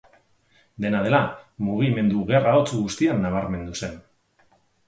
[0.85, 1.19] Dena dela,
[1.67, 4.01] mugimendu gerra hotz guztian nabarmendu zen.